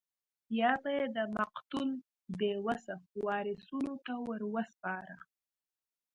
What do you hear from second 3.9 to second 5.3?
ته ورسپاره.